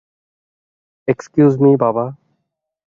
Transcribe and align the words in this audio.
Excuse 1.07 1.53
me, 1.61 1.71
বাবা। 1.75 2.05